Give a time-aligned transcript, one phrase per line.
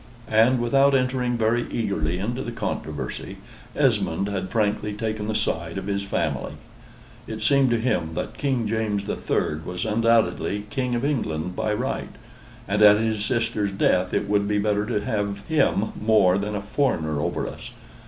[0.31, 3.37] And without entering very eagerly into the controversy,
[3.75, 6.53] Esmond had frankly taken the side of his family.
[7.27, 11.71] It seemed to him that King James the Third was undoubtedly King of England by
[11.75, 12.09] right:
[12.67, 17.19] and at his sister's death it would be better to have him than a foreigner
[17.19, 17.69] over us.